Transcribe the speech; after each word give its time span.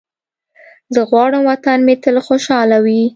زه 0.93 1.01
غواړم 1.09 1.41
وطن 1.49 1.79
مې 1.85 1.95
تل 2.03 2.15
خوشحاله 2.27 2.77
وي. 2.85 3.01